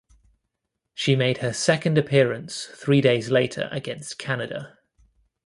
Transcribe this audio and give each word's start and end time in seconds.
She 0.95 1.15
made 1.15 1.37
her 1.45 1.53
second 1.53 1.95
appearance 1.95 2.65
three 2.73 3.01
days 3.01 3.29
later 3.29 3.69
against 3.71 4.17
Canada. 4.17 4.79